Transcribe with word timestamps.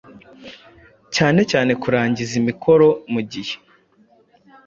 cyanecyane 1.13 1.73
kurangiza 1.81 2.33
imikoro 2.41 2.87
ku 3.11 3.19
gihe, 3.31 3.55